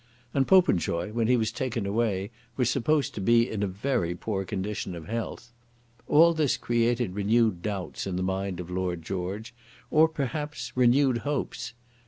[0.33, 4.43] And Popenjoy, when he was taken away, was supposed to be in a very poor
[4.45, 5.53] condition of health.
[6.07, 9.53] All this created renewed doubts in the mind of Lord George,
[9.91, 11.73] or rather, perhaps, renewed hopes.